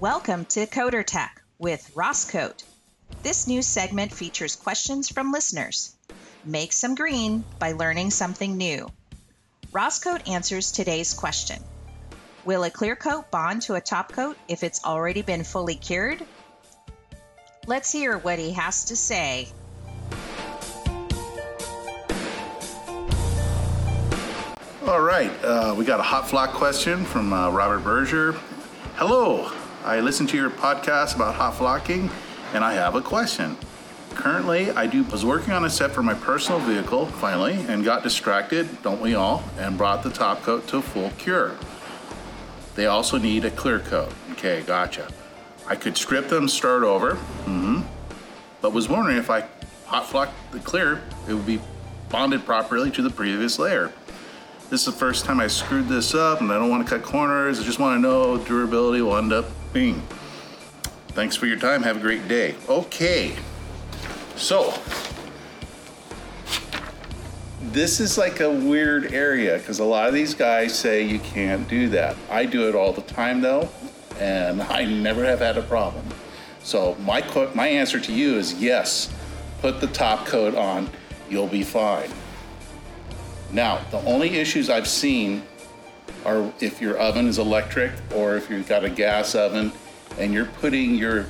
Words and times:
Welcome 0.00 0.44
to 0.50 0.64
Coder 0.66 1.04
Tech 1.04 1.42
with 1.58 1.90
Ross 1.96 2.30
Coat. 2.30 2.62
This 3.24 3.48
new 3.48 3.62
segment 3.62 4.12
features 4.12 4.54
questions 4.54 5.08
from 5.08 5.32
listeners. 5.32 5.92
Make 6.44 6.72
some 6.72 6.94
green 6.94 7.42
by 7.58 7.72
learning 7.72 8.12
something 8.12 8.56
new. 8.56 8.88
Ross 9.72 9.98
Coat 9.98 10.28
answers 10.28 10.70
today's 10.70 11.14
question 11.14 11.60
Will 12.44 12.62
a 12.62 12.70
clear 12.70 12.94
coat 12.94 13.32
bond 13.32 13.62
to 13.62 13.74
a 13.74 13.80
top 13.80 14.12
coat 14.12 14.36
if 14.46 14.62
it's 14.62 14.84
already 14.84 15.22
been 15.22 15.42
fully 15.42 15.74
cured? 15.74 16.24
Let's 17.66 17.90
hear 17.90 18.18
what 18.18 18.38
he 18.38 18.52
has 18.52 18.84
to 18.84 18.96
say. 18.96 19.48
All 24.86 25.00
right, 25.00 25.32
uh, 25.42 25.74
we 25.76 25.84
got 25.84 25.98
a 25.98 26.04
hot 26.04 26.28
flock 26.28 26.50
question 26.50 27.04
from 27.04 27.32
uh, 27.32 27.50
Robert 27.50 27.80
Berger. 27.80 28.36
Hello, 28.94 29.50
I 29.88 30.00
listened 30.00 30.28
to 30.28 30.36
your 30.36 30.50
podcast 30.50 31.16
about 31.16 31.34
hot 31.34 31.56
flocking, 31.56 32.10
and 32.52 32.62
I 32.62 32.74
have 32.74 32.94
a 32.94 33.00
question. 33.00 33.56
Currently, 34.10 34.70
I 34.72 34.86
do 34.86 35.02
was 35.04 35.24
working 35.24 35.54
on 35.54 35.64
a 35.64 35.70
set 35.70 35.92
for 35.92 36.02
my 36.02 36.12
personal 36.12 36.60
vehicle 36.60 37.06
finally, 37.06 37.54
and 37.68 37.82
got 37.82 38.02
distracted, 38.02 38.82
don't 38.82 39.00
we 39.00 39.14
all, 39.14 39.42
and 39.56 39.78
brought 39.78 40.02
the 40.02 40.10
top 40.10 40.42
coat 40.42 40.68
to 40.68 40.76
a 40.76 40.82
full 40.82 41.08
cure. 41.16 41.56
They 42.74 42.84
also 42.84 43.16
need 43.16 43.46
a 43.46 43.50
clear 43.50 43.78
coat. 43.78 44.12
Okay, 44.32 44.60
gotcha. 44.66 45.08
I 45.66 45.74
could 45.74 45.96
strip 45.96 46.28
them, 46.28 46.48
start 46.48 46.82
over, 46.82 47.14
hmm 47.14 47.80
but 48.60 48.74
was 48.74 48.90
wondering 48.90 49.16
if 49.16 49.30
I 49.30 49.46
hot 49.86 50.04
flock 50.04 50.28
the 50.50 50.58
clear, 50.58 51.00
it 51.26 51.32
would 51.32 51.46
be 51.46 51.60
bonded 52.10 52.44
properly 52.44 52.90
to 52.90 53.00
the 53.00 53.08
previous 53.08 53.58
layer. 53.58 53.90
This 54.70 54.86
is 54.86 54.92
the 54.92 54.98
first 55.00 55.24
time 55.24 55.40
I 55.40 55.46
screwed 55.46 55.88
this 55.88 56.14
up 56.14 56.42
and 56.42 56.52
I 56.52 56.58
don't 56.58 56.68
want 56.68 56.86
to 56.86 56.98
cut 56.98 57.02
corners. 57.02 57.58
I 57.58 57.62
just 57.62 57.78
want 57.78 57.96
to 57.96 58.02
know 58.02 58.36
durability 58.36 59.00
will 59.00 59.16
end 59.16 59.32
up 59.32 59.46
being. 59.72 60.02
Thanks 61.08 61.36
for 61.36 61.46
your 61.46 61.58
time. 61.58 61.82
Have 61.82 61.96
a 61.96 62.00
great 62.00 62.28
day. 62.28 62.54
Okay. 62.68 63.34
So, 64.36 64.74
this 67.62 67.98
is 67.98 68.18
like 68.18 68.40
a 68.40 68.50
weird 68.50 69.14
area 69.14 69.56
because 69.56 69.78
a 69.78 69.84
lot 69.84 70.06
of 70.06 70.12
these 70.12 70.34
guys 70.34 70.78
say 70.78 71.02
you 71.02 71.18
can't 71.18 71.66
do 71.66 71.88
that. 71.88 72.14
I 72.30 72.44
do 72.44 72.68
it 72.68 72.74
all 72.74 72.92
the 72.92 73.02
time 73.02 73.40
though, 73.40 73.70
and 74.18 74.60
I 74.78 74.84
never 74.84 75.24
have 75.24 75.38
had 75.38 75.56
a 75.56 75.62
problem. 75.62 76.06
So 76.62 76.94
my 77.06 77.22
my 77.54 77.68
answer 77.68 77.98
to 78.00 78.12
you 78.12 78.34
is 78.34 78.52
yes. 78.60 79.14
Put 79.62 79.80
the 79.80 79.86
top 79.88 80.26
coat 80.26 80.54
on, 80.54 80.90
you'll 81.30 81.48
be 81.48 81.64
fine. 81.64 82.10
Now, 83.52 83.80
the 83.90 84.00
only 84.02 84.36
issues 84.36 84.68
I've 84.68 84.88
seen 84.88 85.42
are 86.24 86.52
if 86.60 86.80
your 86.80 86.96
oven 86.98 87.26
is 87.26 87.38
electric 87.38 87.92
or 88.14 88.36
if 88.36 88.50
you've 88.50 88.68
got 88.68 88.84
a 88.84 88.90
gas 88.90 89.34
oven 89.34 89.72
and 90.18 90.32
you're 90.32 90.46
putting 90.46 90.94
your 90.94 91.26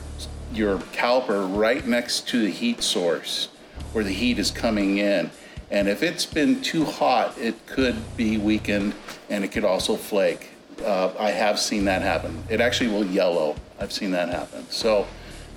your 0.52 0.78
caliper 0.78 1.46
right 1.58 1.86
next 1.86 2.26
to 2.28 2.40
the 2.40 2.50
heat 2.50 2.82
source 2.82 3.48
where 3.92 4.02
the 4.02 4.12
heat 4.12 4.38
is 4.38 4.50
coming 4.50 4.98
in. 4.98 5.30
And 5.70 5.88
if 5.88 6.02
it's 6.02 6.24
been 6.24 6.62
too 6.62 6.84
hot, 6.86 7.36
it 7.38 7.66
could 7.66 8.16
be 8.16 8.38
weakened 8.38 8.94
and 9.28 9.44
it 9.44 9.48
could 9.48 9.64
also 9.64 9.96
flake. 9.96 10.50
Uh, 10.82 11.12
I 11.18 11.30
have 11.32 11.58
seen 11.58 11.84
that 11.84 12.02
happen. 12.02 12.42
It 12.48 12.60
actually 12.60 12.90
will 12.90 13.04
yellow. 13.04 13.56
I've 13.78 13.92
seen 13.92 14.10
that 14.12 14.30
happen. 14.30 14.66
So 14.70 15.06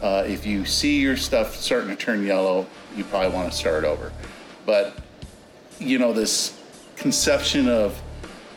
uh, 0.02 0.26
if 0.28 0.46
you 0.46 0.66
see 0.66 1.00
your 1.00 1.16
stuff 1.16 1.56
starting 1.56 1.90
to 1.90 1.96
turn 1.96 2.26
yellow, 2.26 2.68
you 2.96 3.04
probably 3.06 3.30
want 3.30 3.52
to 3.52 3.58
start 3.58 3.86
over. 3.86 4.12
But 4.66 4.98
you 5.80 5.98
know, 5.98 6.14
this 6.14 6.58
conception 6.96 7.68
of, 7.68 8.02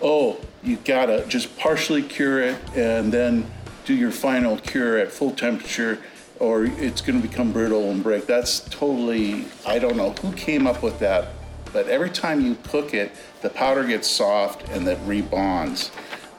oh, 0.03 0.39
you 0.63 0.77
gotta 0.85 1.25
just 1.27 1.57
partially 1.59 2.03
cure 2.03 2.41
it 2.41 2.57
and 2.75 3.13
then 3.13 3.51
do 3.85 3.95
your 3.95 4.11
final 4.11 4.57
cure 4.59 4.99
at 4.99 5.13
full 5.13 5.31
temperature 5.31 5.99
or 6.41 6.65
it's 6.65 7.01
gonna 7.01 7.21
become 7.21 7.53
brittle 7.53 7.91
and 7.91 8.03
break. 8.03 8.27
That's 8.27 8.61
totally, 8.61 9.47
I 9.67 9.79
don't 9.79 9.97
know 9.97 10.11
who 10.11 10.33
came 10.33 10.67
up 10.67 10.83
with 10.83 10.99
that, 11.01 11.29
but 11.73 11.89
every 11.89 12.11
time 12.11 12.41
you 12.41 12.57
cook 12.65 12.95
it, 12.95 13.13
the 13.43 13.51
powder 13.51 13.85
gets 13.85 14.09
soft 14.09 14.69
and 14.71 14.87
it 14.87 14.99
rebonds. 15.05 15.91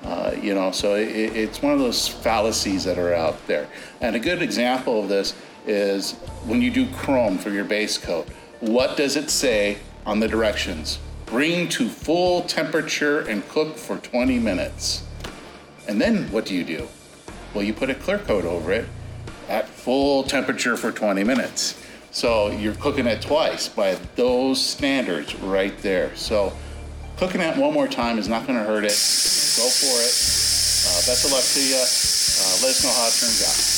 Uh, 0.04 0.36
you 0.40 0.54
know, 0.54 0.72
so 0.72 0.96
it, 0.96 1.08
it's 1.08 1.62
one 1.62 1.74
of 1.74 1.80
those 1.80 2.08
fallacies 2.08 2.84
that 2.84 3.00
are 3.00 3.14
out 3.14 3.46
there. 3.48 3.68
And 4.02 4.16
a 4.16 4.20
good 4.20 4.42
example 4.42 5.02
of 5.02 5.10
this 5.10 5.34
is 5.66 6.14
when 6.46 6.62
you 6.62 6.70
do 6.70 6.88
chrome 6.92 7.40
for 7.40 7.50
your 7.50 7.66
base 7.66 7.98
coat. 7.98 8.28
What 8.60 8.98
does 8.98 9.16
it 9.16 9.30
say 9.32 9.80
on 10.06 10.20
the 10.20 10.28
directions. 10.28 11.00
Bring 11.26 11.68
to 11.70 11.90
full 11.90 12.44
temperature 12.44 13.22
and 13.22 13.48
cook 13.50 13.78
for 13.78 13.98
20 13.98 14.40
minutes. 14.40 15.04
And 15.88 16.00
then 16.00 16.32
what 16.32 16.46
do 16.46 16.54
you 16.56 16.64
do? 16.64 16.88
Well, 17.54 17.64
you 17.64 17.74
put 17.74 17.90
a 17.90 17.96
clear 17.96 18.20
coat 18.20 18.46
over 18.46 18.72
it 18.72 18.88
at 19.50 19.68
full 19.68 20.24
temperature 20.24 20.78
for 20.78 20.92
20 20.92 21.24
minutes. 21.24 21.82
So 22.12 22.50
you're 22.50 22.76
cooking 22.76 23.08
it 23.08 23.22
twice 23.22 23.68
by 23.68 23.96
those 24.16 24.64
standards 24.64 25.36
right 25.40 25.78
there. 25.80 26.16
So 26.16 26.54
cooking 27.18 27.42
it 27.42 27.58
one 27.58 27.74
more 27.74 27.88
time 27.88 28.18
is 28.20 28.28
not 28.28 28.48
going 28.48 28.58
to 28.58 28.66
hurt 28.66 28.86
it. 28.86 28.96
Go 29.58 29.68
for 29.68 30.00
it. 30.00 30.16
Uh, 30.88 31.02
best 31.08 31.26
of 31.26 31.32
luck 31.32 31.44
to 31.44 31.62
you. 31.62 31.76
Uh, 31.76 32.62
let 32.62 32.72
us 32.72 32.84
know 32.84 32.92
how 32.92 33.08
it 33.08 33.16
turns 33.20 33.44
out. 33.44 33.75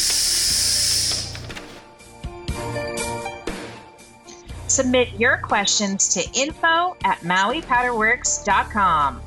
Submit 4.78 5.20
your 5.20 5.38
questions 5.38 6.10
to 6.10 6.24
info 6.40 6.96
at 7.04 7.22
mauipowderworks.com. 7.22 9.27